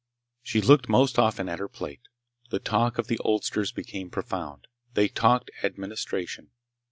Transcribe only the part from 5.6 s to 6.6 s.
administration.